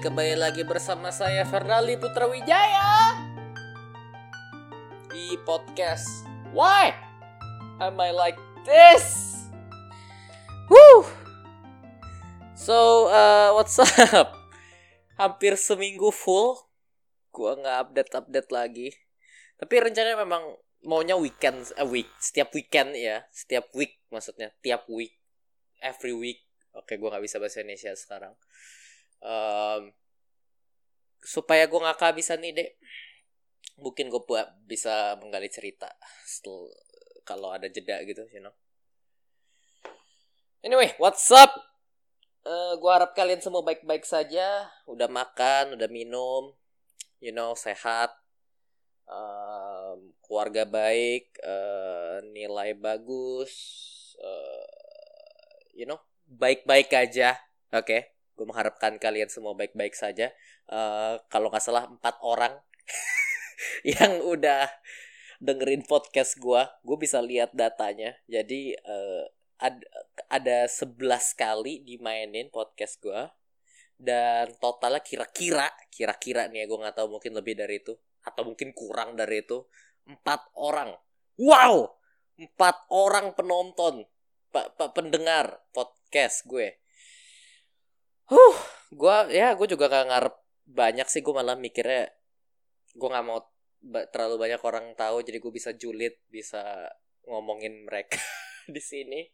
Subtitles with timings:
[0.00, 3.20] Kembali lagi bersama saya Fernali Putra Wijaya
[5.12, 6.24] di podcast
[6.56, 6.88] Why
[7.84, 9.28] Am I Like This?
[10.72, 11.04] Woo!
[12.56, 14.40] So, uh, what's up?
[15.20, 16.56] Hampir seminggu full,
[17.28, 18.96] gua nggak update-update lagi.
[19.60, 25.12] Tapi rencananya memang maunya weekend, a week, setiap weekend ya, setiap week maksudnya, tiap week,
[25.84, 26.40] every week.
[26.72, 28.32] Oke, gua nggak bisa bahasa Indonesia sekarang
[29.24, 29.92] um,
[31.20, 32.80] supaya gue nggak kehabisan ide
[33.80, 35.88] mungkin gue buat bisa menggali cerita
[37.24, 38.52] kalau ada jeda gitu you know.
[40.60, 41.52] Anyway what's up?
[42.40, 44.68] Uh, gue harap kalian semua baik-baik saja.
[44.88, 46.52] Udah makan udah minum
[47.20, 48.12] you know sehat.
[49.10, 53.50] Um, keluarga baik uh, nilai bagus
[54.22, 54.70] uh,
[55.74, 55.98] you know
[56.30, 57.34] baik-baik aja
[57.74, 57.90] oke?
[57.90, 58.19] okay?
[58.40, 60.32] Gue mengharapkan kalian semua baik-baik saja.
[60.64, 62.56] Uh, kalau nggak salah empat orang
[64.00, 64.64] yang udah
[65.44, 68.16] dengerin podcast gue gue bisa lihat datanya.
[68.24, 69.28] Jadi uh,
[69.60, 69.84] ad,
[70.32, 70.96] ada 11
[71.36, 73.28] kali dimainin podcast gue
[74.00, 77.92] dan totalnya kira-kira kira-kira nih ya gue nggak tahu mungkin lebih dari itu
[78.24, 79.60] atau mungkin kurang dari itu
[80.08, 80.96] empat orang.
[81.36, 82.00] Wow!
[82.40, 84.08] Empat orang penonton
[84.50, 86.80] pak pendengar podcast gue
[88.30, 88.56] huh
[88.94, 90.34] gue ya gue juga gak ngarep
[90.70, 92.10] banyak sih gue malah mikirnya
[92.94, 93.42] gue nggak mau
[94.14, 96.62] terlalu banyak orang tahu jadi gue bisa julid bisa
[97.26, 98.18] ngomongin mereka
[98.74, 99.26] di sini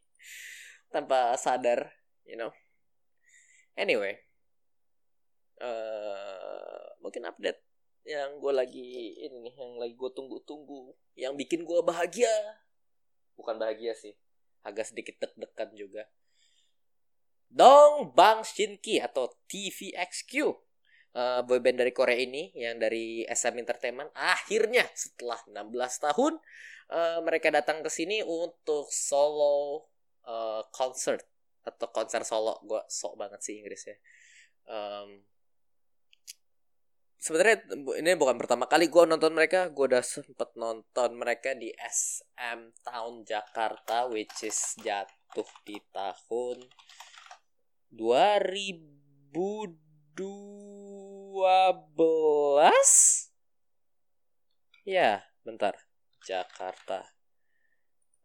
[0.89, 1.93] tanpa sadar
[2.25, 2.53] you know.
[3.77, 4.17] Anyway
[5.61, 7.61] uh, mungkin update
[8.07, 12.31] yang gue lagi ini nih yang lagi gue tunggu-tunggu yang bikin gue bahagia.
[13.37, 14.17] Bukan bahagia sih
[14.65, 16.03] agak sedikit deg-degan juga
[17.47, 20.33] Dong Bang Shinki atau TVXQ
[21.17, 26.33] uh, boyband dari Korea ini yang dari SM Entertainment akhirnya setelah 16 tahun
[26.93, 29.89] uh, mereka datang ke sini untuk solo
[30.27, 31.25] uh, concert.
[31.67, 32.63] Atau konser solo.
[32.63, 33.97] Gue sok banget sih Inggris ya
[34.71, 35.23] um,
[37.17, 37.67] sebenarnya
[38.03, 39.71] ini bukan pertama kali gue nonton mereka.
[39.71, 46.63] Gue udah sempet nonton mereka di SM Town Jakarta which is jatuh di tahun
[47.93, 49.77] 2012
[54.87, 55.75] ya bentar.
[56.23, 57.03] Jakarta.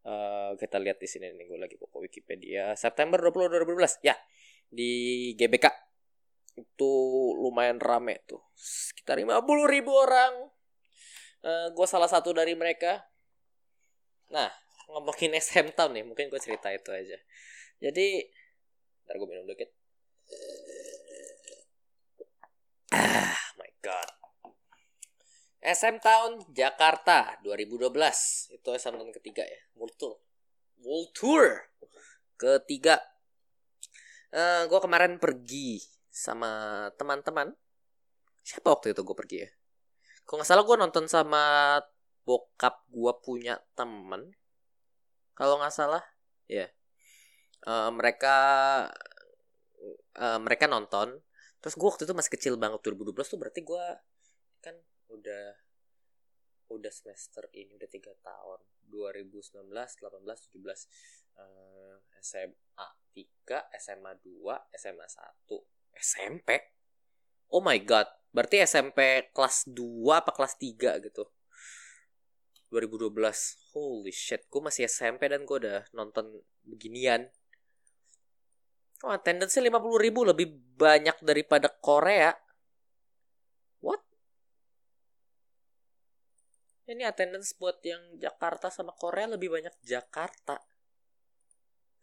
[0.02, 2.74] Uh, kita lihat di sini nih gue lagi buka Wikipedia.
[2.74, 4.18] September 20 2012 ya
[4.72, 4.92] di
[5.38, 5.68] GBK
[6.58, 6.94] itu
[7.38, 8.42] lumayan rame tuh.
[8.58, 10.50] Sekitar 50 ribu orang.
[11.42, 13.06] Uh, gue salah satu dari mereka.
[14.34, 14.50] Nah
[14.90, 17.18] ngomongin SM Town nih mungkin gue cerita itu aja.
[17.78, 18.26] Jadi
[19.12, 19.68] Ntar gue minum dikit.
[22.96, 24.08] Ah, my god.
[25.60, 27.92] SM Town Jakarta 2012.
[28.56, 29.60] Itu SM Town ketiga ya.
[29.76, 30.16] World Tour.
[30.80, 31.44] World Tour
[32.40, 33.04] ketiga.
[34.32, 37.52] Uh, gue kemarin pergi sama teman-teman.
[38.48, 39.50] Siapa waktu itu gue pergi ya?
[40.24, 41.44] Kalau nggak salah gue nonton sama
[42.24, 44.32] bokap gue punya temen.
[45.36, 46.00] Kalau nggak salah,
[46.48, 46.64] ya.
[46.64, 46.72] Yeah
[47.68, 48.38] uh, mereka
[50.18, 51.20] uh, mereka nonton.
[51.62, 53.86] Terus gue waktu itu masih kecil banget 2012 tuh berarti gue
[54.62, 54.76] kan
[55.14, 55.46] udah
[56.72, 58.60] udah semester ini udah tiga tahun.
[58.92, 60.60] 2019 18 17
[61.40, 65.48] uh, SMA 3 SMA 2 SMA 1
[65.96, 66.50] SMP
[67.52, 68.08] oh my god.
[68.32, 71.28] Berarti SMP kelas 2 apa kelas 3 gitu?
[72.72, 73.12] 2012
[73.75, 74.48] holy shit.
[74.48, 77.28] Gue masih SMP dan gue udah nonton beginian
[79.01, 82.30] Oh, attendance-nya 50 ribu lebih banyak daripada Korea.
[83.81, 84.01] What?
[86.86, 90.62] Ini attendance buat yang Jakarta sama Korea lebih banyak Jakarta.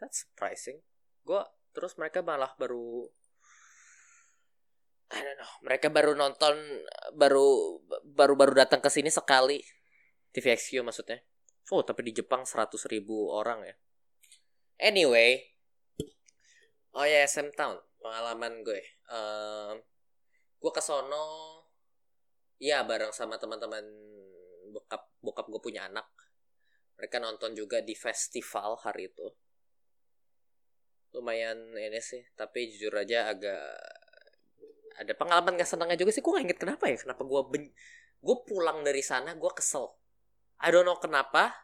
[0.02, 0.82] That's surprising.
[1.22, 3.06] Gue terus mereka malah baru
[5.08, 5.52] I don't know.
[5.64, 6.54] Mereka baru nonton
[7.16, 9.62] baru baru baru datang ke sini sekali.
[10.34, 11.22] TVXQ maksudnya.
[11.72, 13.76] Oh, tapi di Jepang 100 ribu orang ya.
[14.78, 15.57] Anyway,
[16.96, 18.80] Oh ya SM Town pengalaman gue.
[19.10, 19.76] Um,
[20.58, 21.24] gue ke sono
[22.58, 23.84] ya bareng sama teman-teman
[24.74, 26.06] bokap bokap gue punya anak.
[26.98, 29.28] Mereka nonton juga di festival hari itu.
[31.14, 33.64] Lumayan ini sih, tapi jujur aja agak
[34.98, 36.20] ada pengalaman gak senangnya juga sih.
[36.20, 37.64] Gue gak inget kenapa ya, kenapa gue ben...
[38.18, 39.86] gue pulang dari sana gue kesel.
[40.58, 41.54] I don't know kenapa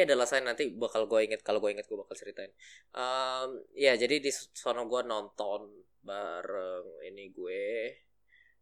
[0.00, 2.48] tapi adalah saya nanti bakal gue inget kalau gue inget gue bakal ceritain.
[2.96, 5.68] Um, ya jadi di sono gue nonton
[6.00, 7.92] bareng ini gue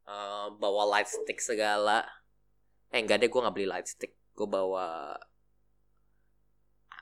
[0.02, 2.02] uh, bawa light stick segala.
[2.90, 4.18] Eh enggak deh gue nggak beli light stick.
[4.34, 5.14] Gue bawa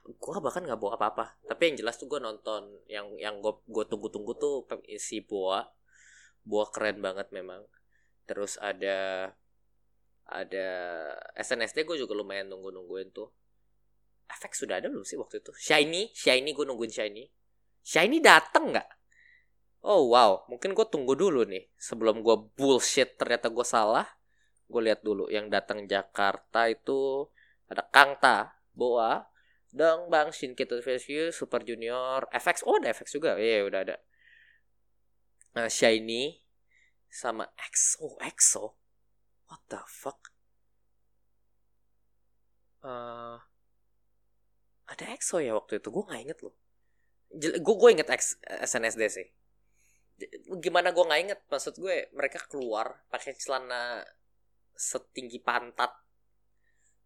[0.05, 1.41] gue bahkan nggak bawa apa-apa.
[1.49, 4.69] Tapi yang jelas tuh gue nonton yang yang gue gue tunggu-tunggu tuh
[5.01, 5.65] si boa.
[6.45, 7.65] Boa keren banget memang.
[8.29, 9.33] Terus ada
[10.29, 10.69] ada
[11.41, 13.33] SNSD gue juga lumayan nunggu nungguin tuh
[14.31, 15.53] efek sudah ada belum sih waktu itu?
[15.55, 16.11] Shiny?
[16.13, 17.25] Shiny gue nungguin shiny.
[17.87, 18.89] Shiny dateng nggak?
[19.87, 20.47] Oh wow.
[20.51, 21.71] Mungkin gue tunggu dulu nih.
[21.79, 24.07] Sebelum gue bullshit ternyata gue salah.
[24.67, 25.31] Gue lihat dulu.
[25.31, 27.31] Yang datang Jakarta itu
[27.71, 29.27] ada Kangta Boa
[29.77, 33.37] Dong Bang Shinketo Rescue Super Junior FX oh ada FX juga.
[33.37, 33.97] Iya udah ada.
[35.57, 36.41] Nah, Shiny
[37.09, 38.77] sama EXO EXO
[39.49, 40.33] what the fuck?
[42.83, 43.41] Uh,
[44.87, 45.89] ada EXO ya waktu itu?
[45.91, 46.55] Gue nggak inget loh.
[47.37, 49.27] Gue gue inget X, SNSD sih.
[50.63, 51.41] Gimana gue nggak inget?
[51.51, 54.01] Maksud gue mereka keluar pakai celana
[54.75, 55.91] setinggi pantat.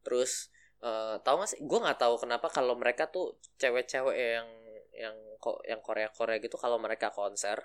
[0.05, 1.61] Terus Uh, tahu gak sih?
[1.61, 4.49] Gue nggak tahu kenapa kalau mereka tuh cewek-cewek yang
[4.97, 7.61] yang kok yang Korea Korea gitu kalau mereka konser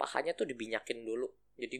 [0.00, 1.28] pahanya tuh dibinyakin dulu.
[1.60, 1.76] Jadi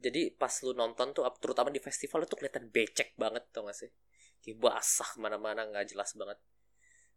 [0.00, 3.92] jadi pas lu nonton tuh terutama di festival itu kelihatan becek banget tau gak sih?
[4.40, 6.40] Kayak basah ke mana-mana nggak jelas banget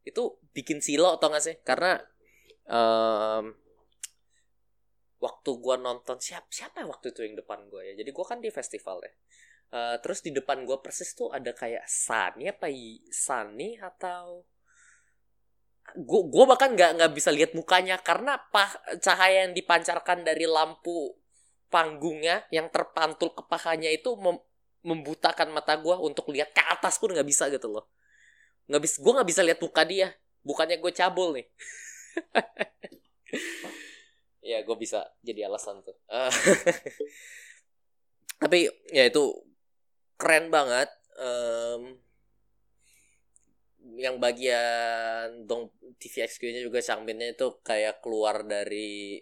[0.06, 1.56] itu bikin silo tau gak sih?
[1.66, 1.98] Karena
[2.70, 3.52] um,
[5.18, 7.94] waktu gue nonton siapa siapa waktu itu yang depan gue ya?
[7.98, 9.14] Jadi gue kan di festival ya.
[9.74, 12.70] Uh, terus di depan gue persis tuh ada kayak Sunny apa
[13.10, 14.46] Sunny atau
[15.94, 18.70] gue gue bahkan nggak nggak bisa lihat mukanya karena pah
[19.02, 21.14] cahaya yang dipancarkan dari lampu
[21.70, 24.38] panggungnya yang terpantul ke pahanya itu mem
[24.86, 27.90] membutakan mata gue untuk lihat ke atas pun nggak bisa gitu loh
[28.66, 30.10] nggak bisa gue nggak bisa lihat muka dia.
[30.46, 31.48] Bukannya gue cabul nih.
[34.46, 35.98] Ya gue bisa jadi alasan tuh.
[36.06, 36.30] Uh,
[38.46, 39.34] tapi ya itu
[40.22, 40.86] keren banget
[41.18, 41.98] um,
[43.98, 49.18] yang bagian dong TVXQ-nya juga Changbin-nya itu kayak keluar dari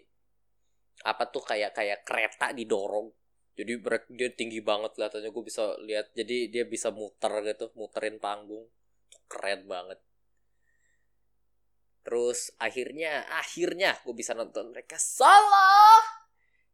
[1.08, 3.08] apa tuh kayak kayak kereta didorong.
[3.56, 3.80] Jadi
[4.12, 6.12] dia tinggi banget kelihatannya gue bisa lihat.
[6.12, 8.68] Jadi dia bisa muter gitu muterin panggung
[9.28, 10.00] keren banget.
[12.04, 16.04] Terus akhirnya akhirnya gue bisa nonton mereka solo.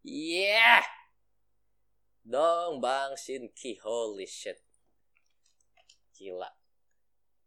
[0.03, 0.83] Yeah.
[2.27, 4.59] Dong bang Shinki holy shit.
[6.19, 6.51] Gila.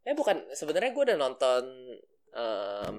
[0.07, 1.63] Eh bukan sebenarnya gue udah nonton
[2.35, 2.95] um,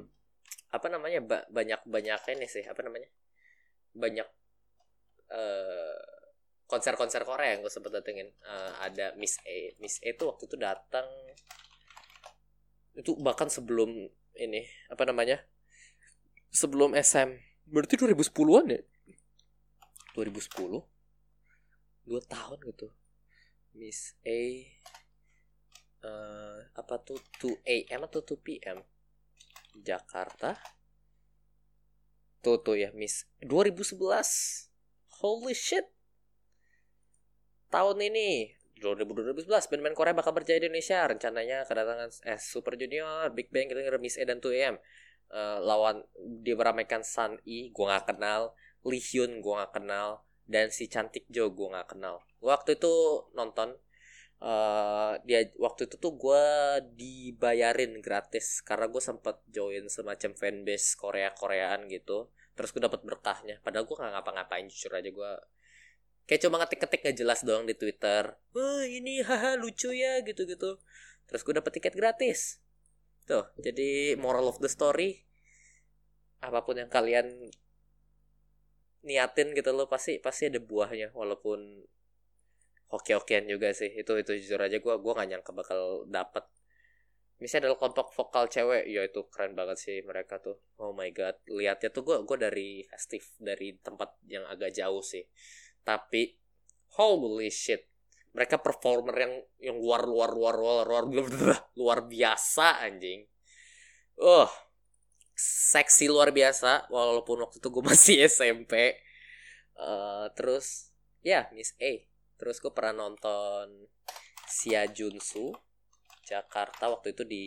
[0.74, 3.08] apa namanya ba banyak banyak ini sih apa namanya?
[3.96, 4.28] Banyak
[5.32, 5.98] uh,
[6.68, 8.28] konser-konser Korea yang gue sempet datengin.
[8.44, 9.72] Uh, ada Miss A.
[9.80, 11.08] Miss A itu waktu itu datang
[12.94, 13.90] itu bahkan sebelum
[14.38, 15.42] ini apa namanya?
[16.54, 17.34] Sebelum SM
[17.66, 18.80] berarti 2010-an ya?
[20.14, 20.94] 2010
[22.04, 22.88] dua tahun gitu.
[23.74, 24.42] Miss A
[26.06, 28.78] uh, apa tuh 2 AM atau 2 PM
[29.82, 30.54] Jakarta.
[32.44, 33.26] Tuh tuh ya Miss.
[33.42, 33.98] 2011
[35.18, 35.88] holy shit.
[37.72, 41.06] Tahun ini 2011 band-band Korea bakal berjaya di Indonesia.
[41.06, 43.70] Rencananya kedatangan eh, Super Junior Big Bang
[44.02, 44.76] Miss A dan 2 AM
[45.34, 46.04] uh, lawan
[46.42, 48.54] dia meramaikan Sun E gue gak kenal.
[48.84, 50.26] Lee Hyun gue gak kenal.
[50.44, 52.20] Dan si cantik Jo gue nggak kenal.
[52.44, 52.92] Waktu itu
[53.32, 53.80] nonton
[54.44, 56.44] uh, dia waktu itu tuh gue
[56.92, 58.60] dibayarin gratis.
[58.60, 62.28] Karena gue sempet join semacam fanbase Korea Koreaan gitu.
[62.52, 63.64] Terus gue dapet berkahnya.
[63.64, 65.32] Padahal gue nggak ngapa-ngapain jujur aja gue
[66.24, 68.32] kayak cuma ngetik-ketik gak jelas doang di Twitter.
[68.56, 70.80] Wah ini haha lucu ya gitu-gitu.
[71.28, 72.60] Terus gue dapet tiket gratis.
[73.28, 75.24] Tuh jadi moral of the story
[76.44, 77.48] apa pun yang kalian
[79.00, 81.84] niatin gitu loh pasti pasti ada buahnya walaupun
[82.88, 83.92] hoki-hokian juga sih.
[83.92, 86.48] Itu itu jujur aja gue gue gak nyangka bakal dapet.
[87.36, 90.56] Misalnya adalah kelompok vokal cewek ya itu keren banget sih mereka tuh.
[90.80, 95.28] Oh my god lihatnya tuh gue gue dari festif dari tempat yang agak jauh sih
[95.84, 96.40] tapi
[96.96, 97.86] holy shit.
[98.34, 103.22] Mereka performer yang yang luar luar luar luar luar luar, luar biasa anjing.
[104.18, 104.48] Uh
[105.34, 108.94] seksi luar biasa walaupun waktu itu gue masih SMP
[109.78, 112.06] uh, terus ya Miss A.
[112.34, 113.90] Terus gue pernah nonton
[114.46, 115.54] Sia Junsu
[116.24, 117.46] Jakarta waktu itu di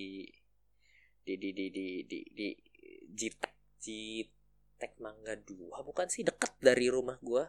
[1.27, 2.47] di di di di di, di
[3.11, 7.43] Jitek Jitek Mangga 2 bukan sih deket dari rumah gue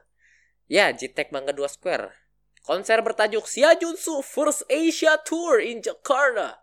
[0.69, 2.15] ya Jitek Mangga 2 Square.
[2.63, 6.61] Konser bertajuk Sia Junsu First Asia Tour in Jakarta.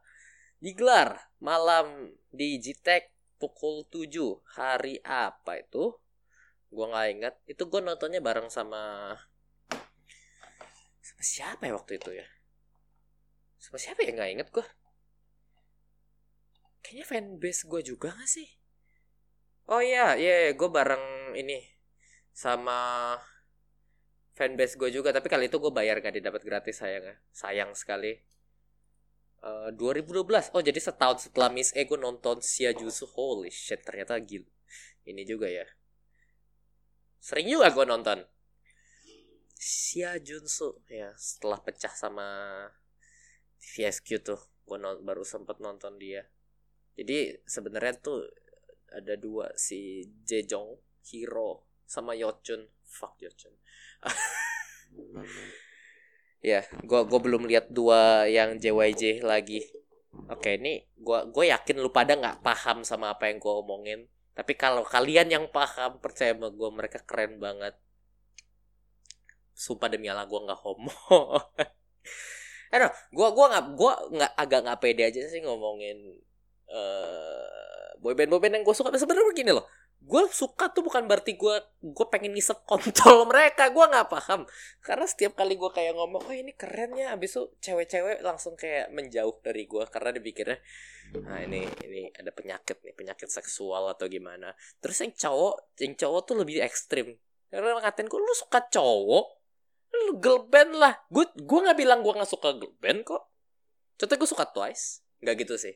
[0.61, 3.09] Digelar malam di Jitek
[3.41, 5.97] pukul 7 hari apa itu?
[6.69, 7.35] Gue nggak ingat.
[7.49, 9.13] Itu gue nontonnya bareng sama
[11.01, 12.27] sama siapa ya waktu itu ya?
[13.57, 14.13] Sama siapa ya?
[14.13, 14.65] Nggak inget gue
[16.85, 18.45] kayaknya fanbase gue juga gak sih?
[19.65, 21.57] Oh iya iya yeah, gue bareng ini
[22.29, 23.17] sama
[24.35, 28.19] fanbase gue juga tapi kali itu gue bayar gak didapat gratis sayang ya sayang sekali
[29.41, 34.19] uh, 2012 oh jadi setahun setelah Miss E gue nonton Sia Jusu holy shit ternyata
[34.19, 34.43] gil
[35.05, 35.65] ini juga ya.
[37.21, 38.25] Sering juga gue nonton.
[39.55, 42.27] Sia Junsu ya setelah pecah sama
[43.61, 46.25] VSQ tuh gue baru sempet nonton dia.
[46.97, 48.25] Jadi sebenarnya tuh
[48.89, 53.53] ada dua si Jejong Hiro sama Yochun fuck Yochun
[56.45, 59.65] ya gue gue belum lihat dua yang JYJ lagi.
[60.29, 63.99] Oke ini gue gue yakin lu pada nggak paham sama apa yang gue omongin.
[64.35, 67.73] Tapi kalau kalian yang paham percaya sama gue mereka keren banget.
[69.55, 70.93] Sumpah demi Allah gue nggak homo.
[72.75, 75.95] Aduh, gue gua nggak gua nggak agak nggak pede aja sih ngomongin
[76.67, 78.91] uh, boyband boyband yang gue suka.
[78.93, 79.65] Sebenarnya begini loh
[80.05, 84.45] gue suka tuh bukan berarti gue gue pengen ngisep kontol mereka gue nggak paham.
[84.85, 88.93] Karena setiap kali gue kayak ngomong oh ini keren ya abis itu cewek-cewek langsung kayak
[88.93, 90.57] menjauh dari gue karena dipikirnya
[91.15, 94.53] nah ini ini ada penyakit nih penyakit seksual atau gimana.
[94.77, 97.17] Terus yang cowok yang cowok tuh lebih ekstrim.
[97.49, 99.25] Karena ngatain gue lu suka cowok?
[100.05, 100.93] Lu girl band lah.
[101.09, 103.25] Gue gue nggak bilang gue nggak suka girl band kok.
[103.97, 105.01] Contohnya gue suka Twice.
[105.25, 105.73] Nggak gitu sih.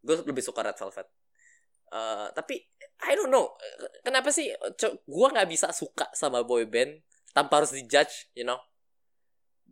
[0.00, 1.25] Gue lebih suka Red Velvet
[1.92, 2.64] uh, tapi
[3.04, 3.52] I don't know.
[4.00, 4.48] Kenapa sih
[5.04, 7.02] gue nggak bisa suka sama boy band
[7.36, 8.56] tanpa harus dijudge you know?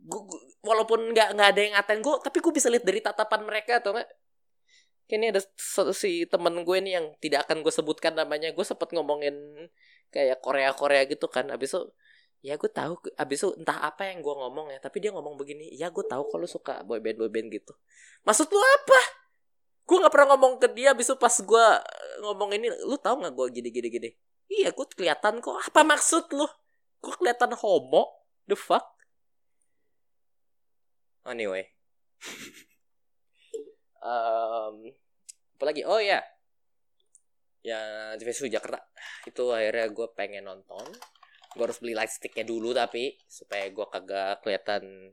[0.05, 3.41] Gua, gua, walaupun nggak nggak ada yang ngatain gue tapi gue bisa lihat dari tatapan
[3.41, 4.09] mereka atau enggak
[5.05, 5.41] Kayaknya ada
[5.93, 8.49] si temen gue nih yang tidak akan gue sebutkan namanya.
[8.57, 9.37] Gue sempet ngomongin
[10.09, 11.45] kayak Korea Korea gitu kan.
[11.53, 11.81] Abis itu
[12.41, 14.81] ya gue tahu abis itu entah apa yang gue ngomong ya.
[14.81, 17.77] Tapi dia ngomong begini ya gue tahu kalau suka boyband boyband gitu.
[18.25, 19.01] Maksud lu apa
[19.85, 21.65] gue nggak pernah ngomong ke dia bisa pas gue
[22.25, 24.09] ngomong ini lu tahu nggak gue gini gini gini?
[24.49, 25.57] Iya gue kelihatan kok.
[25.61, 26.45] Apa maksud lu?
[27.01, 28.25] Gue kelihatan homo.
[28.49, 28.85] The fuck?
[31.25, 31.69] Anyway.
[34.05, 34.93] Um,
[35.57, 35.81] apa lagi?
[35.81, 36.21] Oh ya
[37.65, 38.77] ya di Facebook Jakarta.
[39.25, 40.85] Itu akhirnya gue pengen nonton.
[41.57, 45.09] Gue harus beli lightsticknya dulu tapi supaya gue kagak kelihatan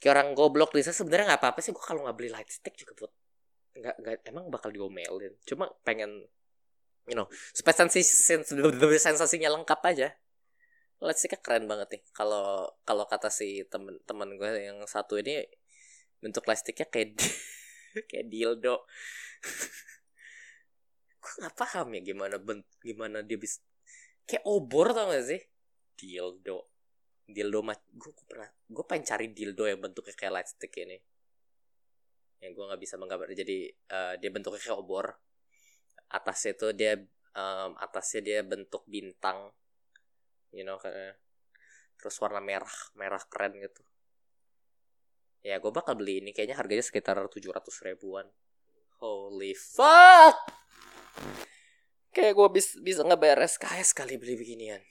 [0.00, 0.72] kayak orang goblok.
[0.72, 3.12] Lisa sebenarnya nggak apa-apa sih gue kalau nggak beli lightstick juga buat
[3.72, 5.32] nggak nggak emang bakal diomelin.
[5.48, 6.28] Cuma pengen
[7.10, 7.26] you know
[7.56, 8.04] sensasi
[8.98, 10.08] sensasinya lengkap aja.
[11.02, 12.02] Let's see keren banget nih.
[12.14, 15.42] Kalau kalau kata si temen temen gue yang satu ini
[16.22, 17.18] bentuk plastiknya kayak
[18.10, 18.86] kayak dildo.
[21.22, 23.62] Gue nggak paham ya gimana bent gimana dia bisa
[24.26, 25.38] kayak obor tau gak sih?
[25.98, 26.66] Dildo.
[27.26, 30.98] Dildo mah gue pernah gue pengen cari dildo yang bentuknya kayak light stick ini
[32.42, 33.30] yang gue nggak bisa menggambar.
[33.38, 35.14] Jadi uh, dia bentuknya kayak obor.
[36.10, 36.92] Atasnya itu dia
[37.38, 39.54] um, atasnya dia bentuk bintang.
[40.50, 41.22] You know kayak
[41.96, 43.86] terus warna merah merah keren gitu.
[45.46, 46.34] Ya gue bakal beli ini.
[46.34, 48.26] Kayaknya harganya sekitar 700 ribuan.
[48.98, 50.38] Holy fuck!
[52.10, 54.82] Kayak gue bisa bisa ngebayar SKS kali beli beginian.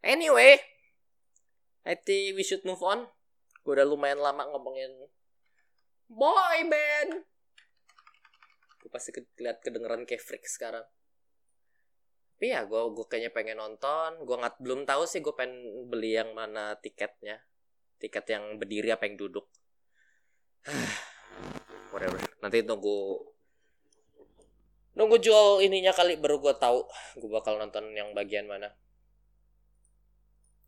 [0.00, 0.56] Anyway
[1.84, 3.10] I think we should move on.
[3.66, 4.88] Gue udah lumayan lama ngomongin
[6.10, 7.30] boy band
[8.80, 10.82] gue pasti ke lihat kedengeran kayak freak sekarang.
[12.34, 14.24] Tapi ya gue gue kayaknya pengen nonton.
[14.24, 17.44] Gue nggak belum tahu sih gue pengen beli yang mana tiketnya.
[18.00, 19.44] Tiket yang berdiri apa yang duduk.
[21.92, 22.18] Whatever.
[22.40, 23.28] Nanti tunggu
[24.96, 26.82] nunggu jual ininya kali baru gue tahu
[27.20, 28.72] gue bakal nonton yang bagian mana.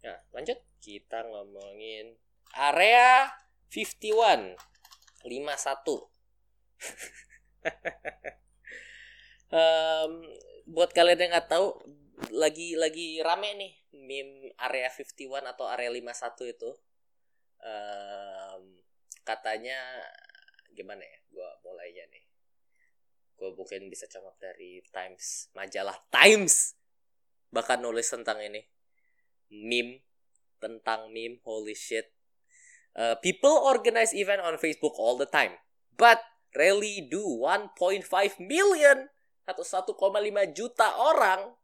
[0.05, 0.61] Nah lanjut.
[0.83, 2.13] Kita ngomongin
[2.59, 3.33] area
[3.71, 4.72] 51
[5.27, 6.09] lima satu.
[9.53, 10.25] Um,
[10.65, 11.77] buat kalian yang nggak tahu
[12.33, 16.71] lagi lagi rame nih meme area 51 atau area 51 itu.
[17.61, 18.81] Um,
[19.29, 19.77] katanya
[20.73, 22.25] gimana ya gue mulainya nih.
[23.37, 26.73] Gue mungkin bisa camat dari Times majalah Times.
[27.53, 28.65] Bahkan nulis tentang ini.
[29.53, 30.01] Meme
[30.57, 32.09] tentang meme holy shit
[32.93, 35.57] Uh, people organize event on Facebook all the time,
[35.97, 36.21] but
[36.53, 38.05] rarely do 1.5
[38.41, 39.09] million
[39.49, 39.97] atau 1,5
[40.53, 41.57] juta orang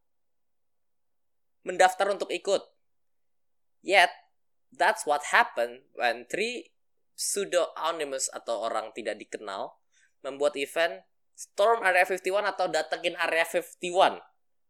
[1.68, 2.64] mendaftar untuk ikut.
[3.84, 4.08] Yet,
[4.72, 6.72] that's what happened when three
[7.12, 9.76] pseudo anonymous atau orang tidak dikenal
[10.24, 11.04] membuat event
[11.38, 13.78] Storm Area 51 atau datengin Area 51.
[13.78, 14.20] Oke.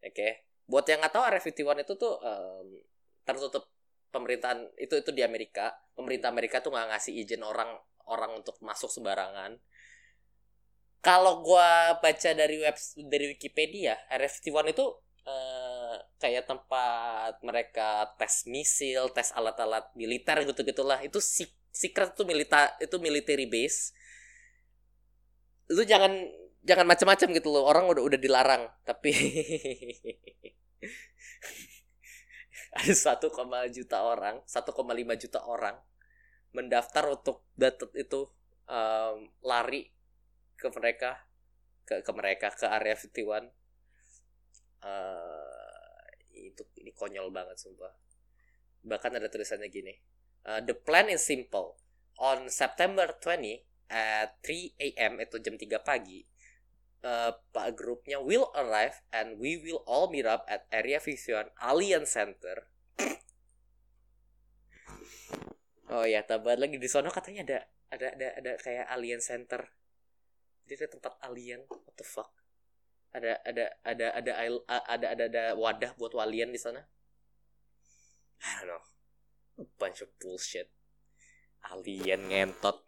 [0.05, 0.33] Okay?
[0.69, 2.69] buat yang nggak tahu Area 51 itu tuh um,
[3.25, 3.73] tertutup
[4.09, 5.73] pemerintahan itu itu di Amerika.
[5.95, 7.71] Pemerintah Amerika tuh nggak ngasih izin orang
[8.09, 9.61] orang untuk masuk sembarangan.
[10.99, 12.75] Kalau gua baca dari web
[13.07, 14.87] dari Wikipedia Area 51 itu
[15.29, 21.23] uh, kayak tempat mereka tes misil tes alat-alat militer gitu gitulah itu
[21.71, 23.95] secret itu militer itu military base.
[25.71, 26.17] Lu jangan
[26.67, 27.63] jangan macam-macam gitu loh.
[27.69, 29.13] Orang udah udah dilarang tapi
[32.77, 35.77] ada 1, juta orang 1,5 juta orang
[36.53, 38.29] mendaftar untuk datat itu
[38.69, 39.89] um, lari
[40.57, 41.29] ke mereka
[41.85, 43.49] ke ke mereka ke area 51
[44.85, 47.93] uh, itu ini konyol banget sumpah
[48.85, 49.93] bahkan ada tulisannya gini
[50.49, 51.77] uh, the plan is simple
[52.19, 55.13] on September 20 at 3 a.m.
[55.23, 56.21] itu jam 3 pagi
[57.05, 62.15] uh, pak grupnya will arrive and we will all meet up at area Vision Alliance
[62.15, 62.67] Center.
[65.89, 66.77] Oh ya tabar lagi.
[66.77, 69.65] Di sana katanya ada ada ada ada kayak Alien Center.
[70.69, 72.29] Jadi ada tempat alien what the fuck?
[73.17, 76.85] Ada ada ada ada ada ada ada, ada wadah buat alien di sana?
[78.45, 78.85] I don't know.
[79.59, 80.69] A bunch of bullshit.
[81.73, 82.85] Alien ngentot.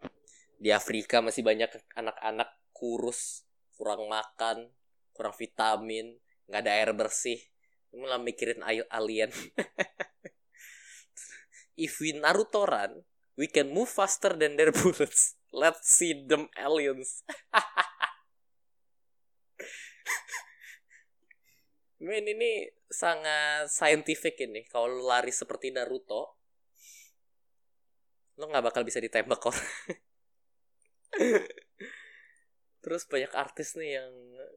[0.61, 3.49] Di Afrika masih banyak anak-anak kurus
[3.81, 4.69] kurang makan
[5.17, 7.41] kurang vitamin nggak ada air bersih
[7.97, 8.61] malah mikirin
[8.93, 9.33] alien
[11.81, 13.01] if we Naruto run
[13.41, 17.25] we can move faster than their bullets let's see them aliens
[22.01, 24.65] Men ini sangat scientific ini.
[24.73, 26.41] Kalau lari seperti Naruto,
[28.41, 29.53] lo nggak bakal bisa ditembak kok.
[32.81, 34.13] Terus banyak artis nih yang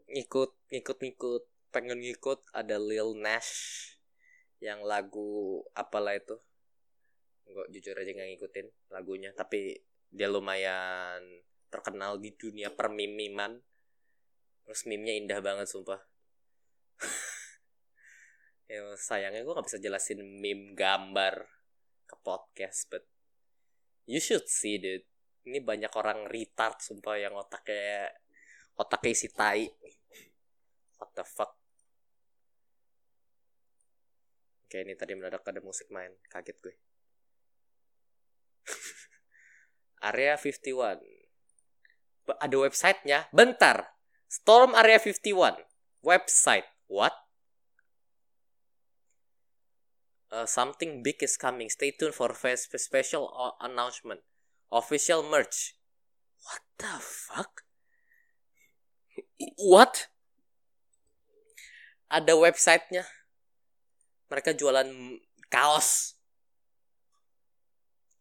[0.08, 1.44] ngikut, ngikut, ngikut,
[1.76, 2.40] pengen ngikut.
[2.56, 3.48] Ada Lil Nas
[4.64, 6.40] yang lagu apalah itu.
[7.44, 9.76] Gue jujur aja nggak ngikutin lagunya, tapi
[10.08, 11.20] dia lumayan
[11.68, 13.60] terkenal di dunia permimiman.
[14.64, 16.00] Terus meme-nya indah banget sumpah.
[18.72, 21.44] ya sayangnya gue nggak bisa jelasin meme gambar
[22.08, 23.04] ke podcast, but
[24.08, 25.04] you should see dude
[25.44, 28.08] ini banyak orang retard sumpah yang otaknya
[28.80, 29.68] otaknya isi tai.
[31.00, 31.52] What the fuck?
[34.64, 36.16] Oke ini tadi mendadak ada musik main.
[36.32, 36.76] Kaget gue.
[40.10, 41.04] Area 51
[42.40, 43.28] ada websitenya?
[43.36, 44.00] Bentar.
[44.32, 45.60] Storm area 51
[46.02, 46.66] website.
[46.88, 47.14] What?
[50.34, 51.70] Uh, something big is coming.
[51.70, 52.34] Stay tuned for
[52.80, 53.30] special
[53.62, 54.24] announcement
[54.74, 55.78] official merch.
[56.42, 57.62] What the fuck?
[59.62, 60.10] What?
[62.10, 63.06] Ada websitenya.
[64.34, 64.90] Mereka jualan
[65.54, 66.18] kaos.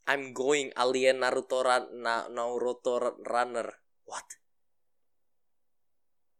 [0.04, 3.72] I'm going alien Naruto run, na, Naruto runner.
[4.04, 4.28] What?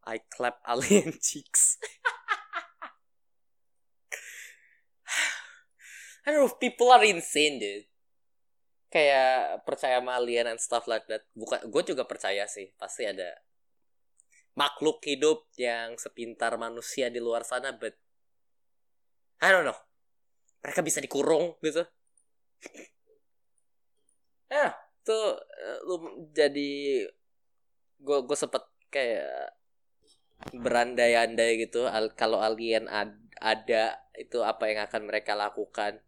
[0.05, 1.81] I clap alien cheeks.
[6.27, 7.91] I don't know if people are insane, dude
[8.92, 11.24] kayak percaya sama alien and stuff like that.
[11.33, 13.33] Bukan gue juga percaya sih pasti ada
[14.52, 17.96] makhluk hidup yang sepintar manusia di luar sana but
[19.40, 19.81] I don't know.
[20.62, 21.83] Mereka bisa dikurung gitu.
[24.52, 27.09] Ya tuh eh, lu jadi
[28.05, 28.61] gue gue sempet
[28.92, 29.57] kayak
[30.52, 35.98] berandai-andai gitu al kalau alien ad ada itu apa yang akan mereka lakukan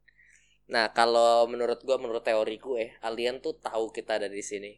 [0.64, 4.72] Nah, kalau menurut gue, menurut teori gue, alien tuh tahu kita ada di sini.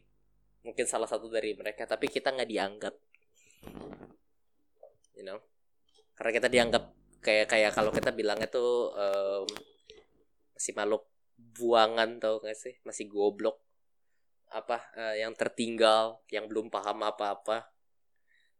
[0.67, 2.95] Mungkin salah satu dari mereka, tapi kita nggak dianggap.
[5.15, 5.39] You know?
[6.11, 6.83] Karena kita dianggap
[7.23, 9.47] kayak kayak kalau kita bilangnya tuh um,
[10.57, 12.75] masih makhluk buangan tau gak sih?
[12.83, 13.63] Masih goblok.
[14.51, 17.71] Apa uh, yang tertinggal, yang belum paham apa-apa.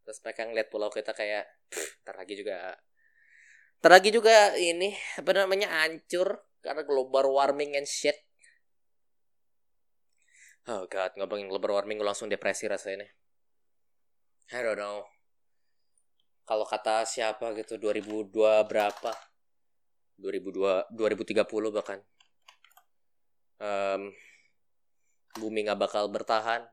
[0.07, 1.43] Terus mereka ngeliat pulau kita kayak
[2.07, 2.79] ntar juga
[3.83, 8.17] ntar juga ini apa namanya hancur karena global warming and shit.
[10.67, 13.07] Oh god, ngomongin global warming gue langsung depresi rasanya.
[14.51, 15.07] I don't know.
[16.47, 18.31] Kalau kata siapa gitu 2002
[18.67, 19.11] berapa?
[20.19, 21.99] 2002 2030 bahkan.
[23.59, 24.11] Um,
[25.39, 26.63] bumi nggak bakal bertahan.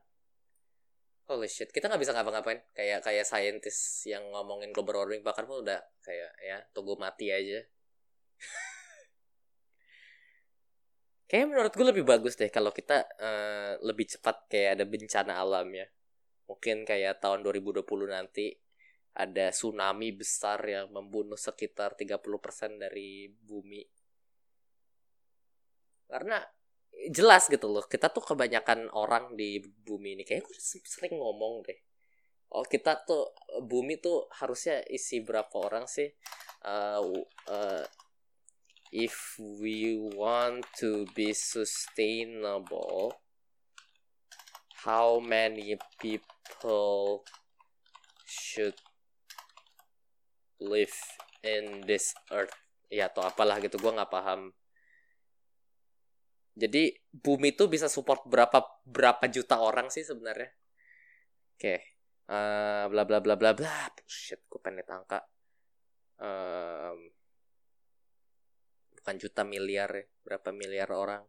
[1.25, 2.61] Holy shit, kita nggak bisa ngapa-ngapain.
[2.71, 7.63] Kayak kayak saintis yang ngomongin global warming bahkan pun udah kayak ya tunggu mati aja.
[11.25, 15.67] Kayaknya menurut gue lebih bagus deh kalau kita uh, lebih cepat kayak ada bencana alam
[15.73, 15.87] ya.
[16.45, 18.53] Mungkin kayak tahun 2020 nanti
[19.15, 23.81] ada tsunami besar yang membunuh sekitar 30% dari bumi.
[26.05, 26.37] Karena
[27.09, 31.79] jelas gitu loh, kita tuh kebanyakan orang di bumi ini kayak gue sering ngomong deh.
[32.53, 33.33] Oh kita tuh
[33.65, 36.07] bumi tuh harusnya isi berapa orang sih?
[36.61, 37.01] Uh,
[37.49, 37.83] uh,
[38.95, 43.11] if we want to be sustainable,
[44.87, 47.27] how many people
[48.23, 48.79] should
[50.63, 50.95] live
[51.43, 52.55] in this earth?
[52.87, 54.55] Ya atau apalah gitu gue nggak paham.
[56.55, 60.55] Jadi bumi itu bisa support berapa berapa juta orang sih sebenarnya?
[61.51, 61.79] Oke okay.
[62.31, 63.91] uh, bla bla bla bla bla.
[64.07, 65.19] Shit gue pengen angka
[66.23, 67.11] um,
[69.05, 71.21] bukan juta miliar ya berapa miliar orang.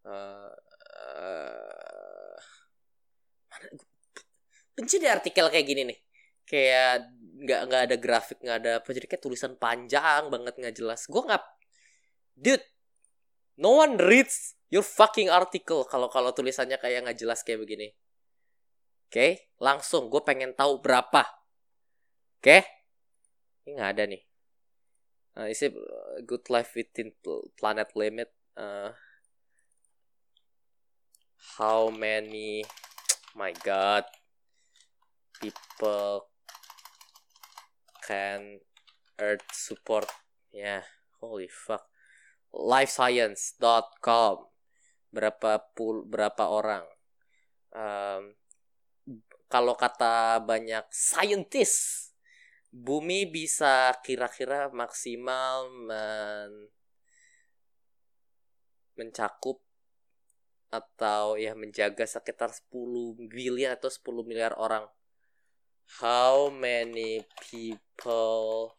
[0.00, 0.48] Uh,
[4.72, 5.98] uh, deh artikel kayak gini nih.
[6.48, 7.12] Kayak
[7.44, 11.04] nggak nggak ada grafik nggak ada apa jadi kayak tulisan panjang banget nggak jelas.
[11.04, 11.44] Gue nggak
[12.40, 12.64] dude
[13.60, 17.92] no one reads your fucking article kalau kalau tulisannya kayak nggak jelas kayak begini.
[17.92, 19.30] Oke okay?
[19.60, 21.20] langsung gue pengen tahu berapa.
[22.40, 22.48] Oke?
[22.48, 22.60] Okay?
[23.68, 24.29] ini nggak ada nih
[25.40, 25.72] uh, is it
[26.28, 27.16] good life within
[27.56, 28.28] planet limit?
[28.52, 28.92] Uh,
[31.56, 32.64] how many
[33.32, 34.04] my god
[35.40, 36.28] people
[38.04, 38.60] can
[39.16, 40.12] earth support?
[40.52, 40.84] Yeah,
[41.24, 41.88] holy fuck.
[42.52, 44.44] Lifescience.com
[45.08, 46.84] berapa pul berapa orang?
[47.72, 48.36] Um,
[49.48, 52.09] kalau kata banyak scientist
[52.70, 56.70] bumi bisa kira-kira maksimal men
[58.94, 59.58] mencakup
[60.70, 64.86] atau ya menjaga sekitar 10 billion atau 10 miliar orang.
[65.98, 68.78] How many people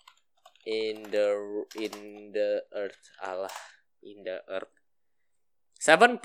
[0.64, 1.36] in the
[1.76, 3.04] in the earth?
[3.20, 3.52] Allah
[4.00, 4.72] in the earth.
[5.84, 6.22] 7.5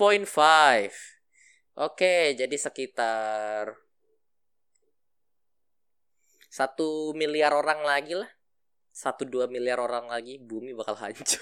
[1.77, 3.86] Oke, jadi sekitar
[6.57, 8.25] satu miliar orang lagi lah,
[8.89, 11.37] satu dua miliar orang lagi, bumi bakal hancur.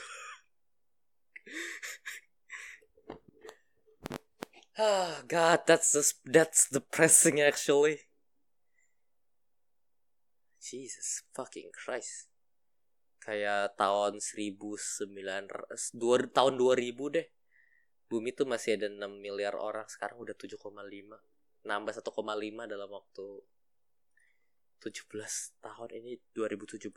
[4.75, 8.11] oh God, that's the, that's depressing actually.
[10.59, 12.27] Jesus fucking Christ.
[13.23, 17.27] Kayak tahun 1900 dua, tahun 2000 deh.
[18.11, 20.75] Bumi tuh masih ada 6 miliar orang, sekarang udah 7,5.
[21.65, 23.25] Nambah 1,5 dalam waktu
[24.83, 25.11] 17
[25.61, 26.91] tahun ini 2017.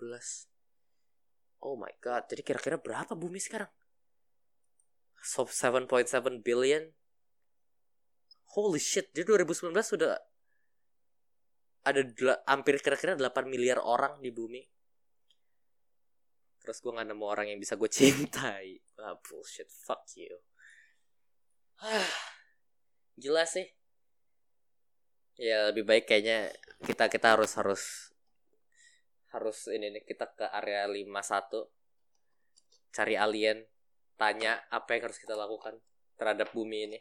[1.64, 3.70] Oh my god, jadi kira-kira berapa bumi sekarang?
[5.18, 5.86] So 7.7
[6.42, 6.94] billion.
[8.54, 10.16] Holy shit, jadi 2019 sudah
[11.88, 12.02] ada
[12.44, 14.60] hampir kira-kira 8 miliar orang di bumi
[16.68, 20.36] terus gue gak nemu orang yang bisa gue cintai ah bullshit fuck you
[23.22, 23.64] jelas sih
[25.38, 26.50] ya lebih baik kayaknya
[26.82, 27.82] kita kita harus harus
[29.30, 31.70] harus ini nih kita ke area 51
[32.90, 33.62] cari alien
[34.18, 35.78] tanya apa yang harus kita lakukan
[36.18, 36.98] terhadap bumi ini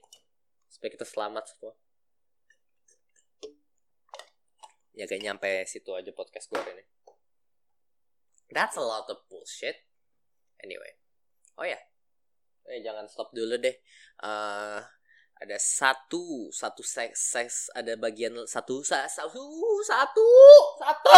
[0.70, 1.74] supaya kita selamat semua.
[4.94, 6.86] Ya kayak nyampe situ aja podcast gue ini.
[8.54, 9.86] That's a lot of bullshit.
[10.62, 10.98] Anyway.
[11.58, 11.78] Oh ya.
[12.70, 13.74] Eh jangan stop dulu deh.
[14.22, 14.82] Uh,
[15.38, 19.30] ada satu satu seks seks ada bagian satu satu
[19.86, 20.30] satu
[20.82, 21.18] satu.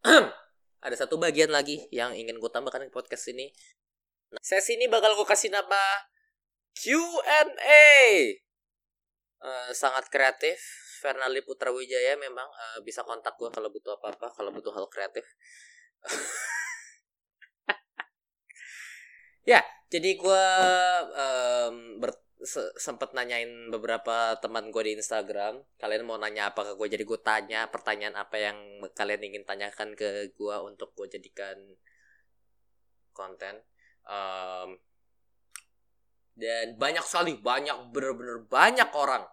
[0.80, 3.52] Ada satu bagian lagi yang ingin gue tambahkan di podcast ini.
[4.32, 5.76] Nah, sesi ini bakal gue kasih nama
[6.72, 7.92] Q&A
[9.44, 10.56] uh, sangat kreatif.
[11.04, 15.24] Fernali Putra Wijaya memang uh, bisa kontak gue kalau butuh apa-apa, kalau butuh hal kreatif.
[19.52, 20.46] ya, jadi gue
[21.12, 22.00] um,
[22.80, 25.60] sempat nanyain beberapa teman gue di Instagram.
[25.76, 26.88] Kalian mau nanya apa ke gue?
[26.88, 28.56] Jadi gue tanya pertanyaan apa yang
[28.96, 31.56] kalian ingin tanyakan ke gue untuk gue jadikan
[33.12, 33.60] konten.
[34.08, 34.80] Um,
[36.34, 39.28] dan banyak sekali, banyak bener-bener banyak orang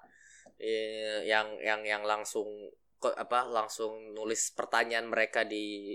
[0.58, 2.50] Eh, yang yang yang langsung
[2.98, 5.94] apa langsung nulis pertanyaan mereka di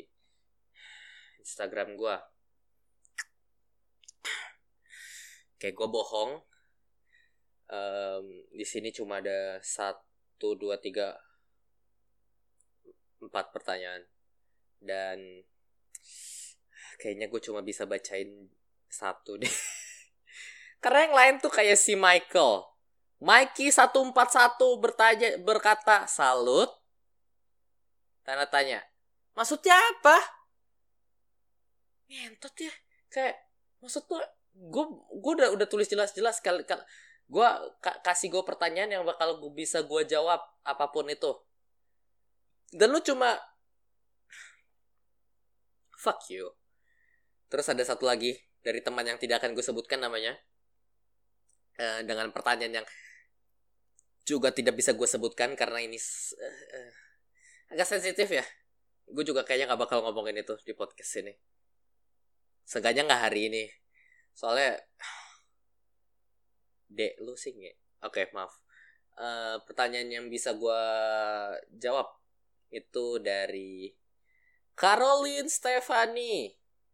[1.42, 2.16] Instagram gue
[5.58, 6.38] kayak gue bohong
[7.72, 11.16] um, di sini cuma ada satu dua tiga
[13.24, 14.04] empat pertanyaan.
[14.82, 15.46] Dan
[17.00, 18.50] kayaknya gue cuma bisa bacain
[18.92, 19.50] satu deh.
[20.82, 22.68] Karena yang lain tuh kayak si Michael.
[23.22, 24.10] Mikey 141
[24.82, 26.66] bertanya berkata salut.
[28.22, 28.82] tanda tanya
[29.34, 30.18] maksudnya apa?
[32.10, 32.72] Ngentot ya.
[33.10, 33.36] Kayak
[33.78, 34.84] maksud tuh gue
[35.22, 36.82] gue udah udah tulis jelas-jelas kali kali
[37.32, 37.48] gue
[37.80, 41.32] ka, kasih gue pertanyaan yang bakal gue bisa gue jawab apa pun itu.
[42.68, 43.40] Dan lu cuma
[45.96, 46.52] fuck you.
[47.48, 50.36] Terus ada satu lagi dari teman yang tidak akan gue sebutkan namanya.
[51.80, 52.86] Uh, dengan pertanyaan yang
[54.28, 56.44] juga tidak bisa gue sebutkan karena ini uh,
[56.76, 56.92] uh,
[57.72, 58.44] agak sensitif ya.
[59.08, 61.32] Gue juga kayaknya nggak bakal ngomongin itu di podcast ini.
[62.68, 63.64] Seenggaknya nggak hari ini.
[64.36, 64.76] Soalnya
[66.92, 68.52] dek lu sih nggak oke okay, maaf.
[69.12, 70.84] Uh, pertanyaan yang bisa gue
[71.76, 72.08] jawab
[72.72, 73.92] itu dari
[74.72, 76.48] Caroline Stefani.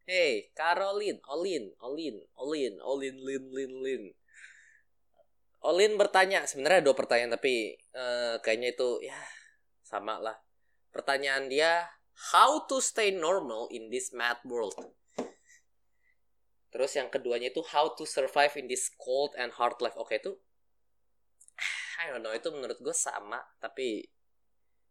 [0.09, 4.05] Hey Caroline Olin Olin Olin Olin Lin Lin Lin.
[5.63, 9.19] Olin bertanya sebenarnya dua pertanyaan tapi uh, kayaknya itu ya
[9.85, 10.35] sama lah.
[10.91, 11.87] Pertanyaan dia
[12.35, 14.75] how to stay normal in this mad world
[16.69, 19.97] Terus yang keduanya itu how to survive in this cold and hard life.
[19.97, 20.37] Oke itu
[22.05, 24.05] I don't know itu menurut gue sama tapi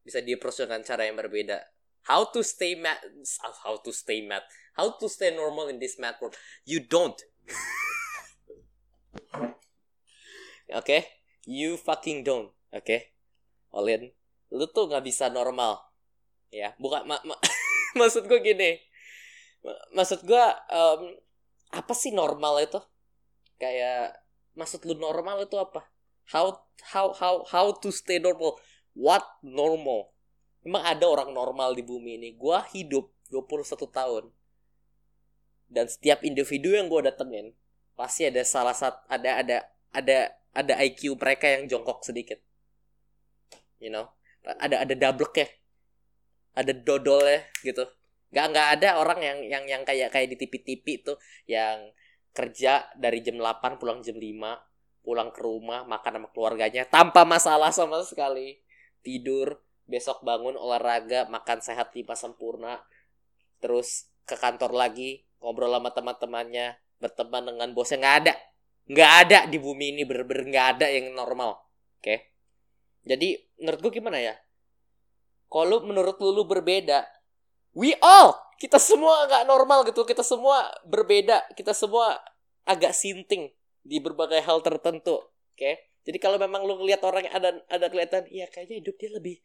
[0.01, 1.61] bisa di approach dengan cara yang berbeda.
[2.07, 2.97] How to stay mad
[3.61, 4.41] how to stay mad
[4.79, 6.37] how to stay normal in this mad world.
[6.63, 7.17] You don't.
[10.67, 11.01] Oke, okay?
[11.47, 12.51] you fucking don't.
[12.75, 13.01] Oke, okay?
[13.71, 14.11] Olin,
[14.51, 15.79] lu tuh nggak bisa normal,
[16.51, 16.75] ya.
[16.75, 17.39] Bukan, ma ma
[17.99, 18.75] maksud gue gini.
[19.95, 21.01] Maksud gue um,
[21.73, 22.79] apa sih normal itu?
[23.57, 24.21] Kayak
[24.53, 25.85] maksud lu normal itu apa?
[26.27, 26.55] How
[26.93, 28.59] how how how to stay normal?
[28.97, 30.11] What normal?
[30.65, 32.29] Emang ada orang normal di bumi ini?
[32.35, 34.23] Gua hidup 21 tahun.
[35.67, 37.51] Dan setiap individu yang gue datengin
[37.91, 39.57] pasti ada salah satu ada ada
[39.91, 40.17] ada
[40.55, 42.39] ada IQ mereka yang jongkok sedikit.
[43.83, 44.07] You know?
[44.47, 45.47] Ada ada double ya
[46.57, 47.85] ada dodol ya gitu
[48.27, 51.91] nggak nggak ada orang yang yang yang kayak kayak di tv-tv tuh yang
[52.35, 54.67] kerja dari jam 8 pulang jam 5
[55.07, 58.59] pulang ke rumah makan sama keluarganya tanpa masalah sama sekali.
[58.99, 62.83] Tidur besok bangun olahraga makan sehat lima sempurna
[63.63, 68.03] terus ke kantor lagi ngobrol sama teman-temannya berteman dengan bosnya.
[68.03, 68.33] Nggak ada.
[68.87, 71.55] Nggak ada di bumi ini bener-bener nggak ada yang normal.
[71.97, 72.03] Oke?
[72.03, 72.19] Okay?
[73.07, 74.35] jadi menurut gue gimana ya?
[75.47, 77.07] Kalau menurut lu, lu berbeda
[77.77, 82.17] we all kita semua nggak normal gitu kita semua berbeda kita semua
[82.65, 83.53] agak sinting
[83.85, 85.93] di berbagai hal tertentu oke okay?
[86.01, 89.35] jadi kalau memang lu ngeliat orang yang ada ada kelihatan iya kayaknya hidup dia lebih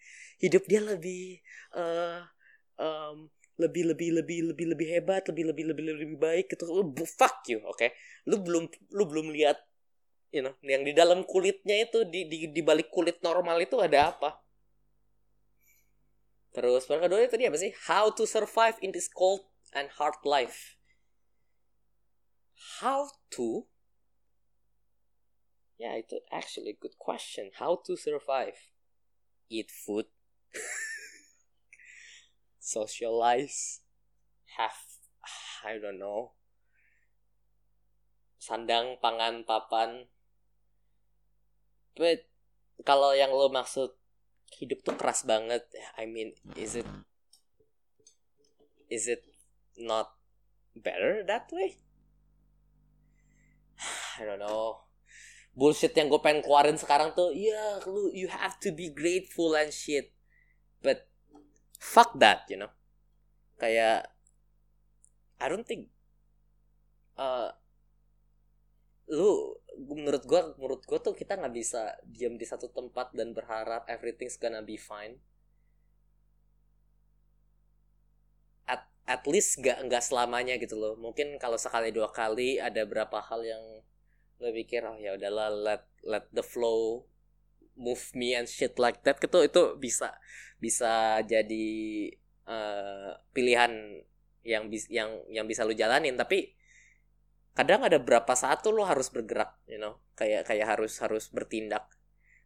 [0.41, 1.25] hidup dia lebih
[1.77, 2.25] uh,
[2.81, 3.29] um,
[3.61, 7.61] lebih lebih lebih lebih lebih hebat lebih lebih lebih lebih baik gitu lu fuck you
[7.69, 7.93] oke okay?
[8.25, 8.65] lu belum
[8.97, 9.61] lu belum lihat
[10.33, 14.17] you know yang di dalam kulitnya itu di di di balik kulit normal itu ada
[14.17, 14.42] apa
[16.53, 17.73] Terus yang kedua tadi apa sih?
[17.89, 20.77] How to survive in this cold and hard life.
[22.85, 23.67] How to?
[25.81, 27.51] Ya, yeah, itu actually good question.
[27.57, 28.71] How to survive?
[29.49, 30.07] Eat food.
[32.61, 33.83] Socialize.
[34.61, 34.79] Have
[35.65, 36.35] I don't know.
[38.43, 40.11] Sandang, pangan, papan.
[41.95, 42.27] But
[42.83, 43.95] kalau yang lo maksud
[44.63, 45.67] hidup tuh keras banget.
[45.99, 46.87] I mean is it
[48.87, 49.27] is it
[49.75, 50.15] not
[50.79, 51.83] better that way?
[54.23, 54.87] I don't know.
[55.53, 59.59] Bullshit yang gue pengen keluarin sekarang tuh ya yeah, lu you have to be grateful
[59.59, 60.15] and shit.
[60.79, 61.11] But
[61.83, 62.71] fuck that you know?
[63.59, 64.07] Kayak
[65.43, 65.91] I don't think
[67.19, 67.51] uh,
[69.13, 73.85] lu menurut gue menurut gue tuh kita nggak bisa diam di satu tempat dan berharap
[73.93, 75.21] everything's gonna be fine.
[78.65, 80.97] At at least nggak nggak selamanya gitu loh.
[80.97, 83.65] Mungkin kalau sekali dua kali ada berapa hal yang
[84.43, 87.07] lo pikir oh ya udahlah let let the flow
[87.79, 90.19] move me and shit like that gitu itu bisa
[90.59, 91.69] bisa jadi
[92.49, 94.03] uh, pilihan
[94.43, 96.17] yang bis yang yang bisa lu jalanin.
[96.17, 96.62] Tapi
[97.53, 100.01] kadang ada berapa saat tuh lo harus bergerak you know?
[100.17, 101.89] Kayak kayak harus harus bertindak.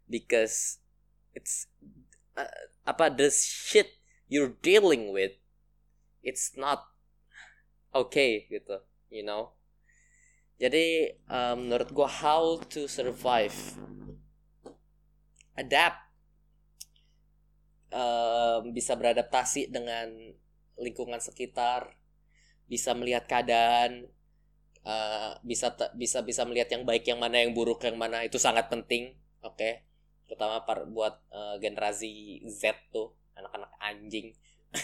[0.06, 0.78] Because
[1.34, 1.66] it's
[2.38, 2.46] uh,
[2.86, 3.98] apa the shit
[4.30, 5.34] you're dealing with
[6.22, 6.90] it's not
[7.94, 9.54] okay gitu you know?
[10.56, 13.76] Jadi um, menurut gua how to survive
[15.56, 16.00] adapt
[17.92, 20.08] um, bisa beradaptasi dengan
[20.76, 21.96] lingkungan sekitar
[22.68, 24.10] bisa melihat keadaan
[24.86, 28.70] uh, bisa bisa bisa melihat yang baik yang mana yang buruk yang mana itu sangat
[28.70, 29.82] penting oke okay?
[30.30, 34.32] terutama par, buat uh, generasi Z tuh anak-anak anjing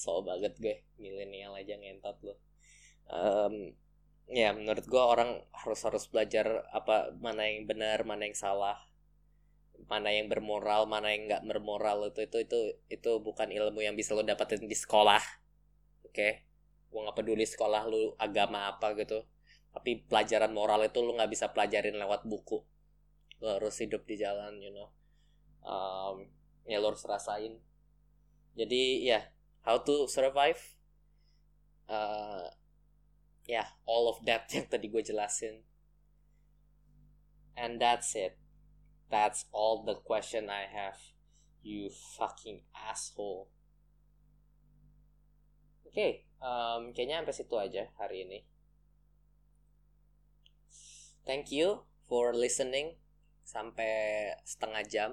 [0.00, 2.34] so banget gue milenial aja ngentot lo
[3.10, 3.74] um,
[4.30, 8.78] ya menurut gue orang harus harus belajar apa mana yang benar mana yang salah
[9.86, 14.16] mana yang bermoral mana yang nggak bermoral itu itu itu itu bukan ilmu yang bisa
[14.16, 15.22] lo dapetin di sekolah
[16.02, 16.45] oke okay?
[16.96, 19.20] Gue nggak peduli sekolah lu agama apa gitu.
[19.76, 22.64] Tapi pelajaran moral itu lo nggak bisa pelajarin lewat buku.
[23.44, 24.88] Lo harus hidup di jalan you know.
[25.60, 26.32] Um,
[26.64, 27.60] ya lo harus rasain.
[28.56, 29.28] Jadi ya
[29.60, 30.56] how to survive?
[31.84, 32.48] Uh,
[33.44, 35.60] ya yeah, all of that yang tadi gue jelasin.
[37.52, 38.40] And that's it.
[39.12, 40.96] That's all the question I have
[41.60, 43.48] you fucking asshole.
[45.88, 48.38] Okay, um, kayaknya sampai situ aja hari ini.
[51.26, 52.94] Thank you for listening
[53.42, 55.10] sampai setengah jam.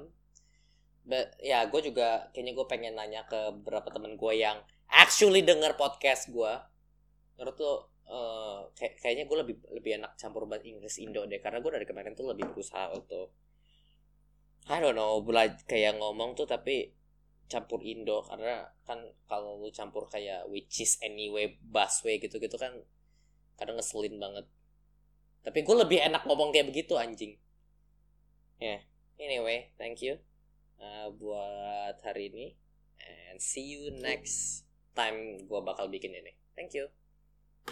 [1.04, 5.76] But, ya gue juga kayaknya gue pengen nanya ke beberapa temen gue yang actually denger
[5.76, 6.54] podcast gue
[7.36, 7.76] menurut tuh
[8.08, 11.42] uh, kayak kayaknya gue lebih lebih enak campur bahasa Inggris Indo deh.
[11.44, 13.36] Karena gue dari kemarin tuh lebih berusaha untuk
[14.72, 16.94] I don't know belajar kayak ngomong tuh tapi
[17.52, 22.74] campur Indo karena kan kalau lu campur kayak which is anyway busway gitu gitu kan
[23.60, 24.46] kadang ngeselin banget.
[25.44, 27.38] Tapi gue lebih enak ngomong kayak begitu anjing.
[28.58, 28.80] Ya yeah.
[29.20, 30.18] anyway thank you
[30.80, 32.46] uh, buat hari ini
[33.04, 34.64] and see you next
[34.96, 36.34] time gue bakal bikin ini.
[36.54, 36.90] Thank you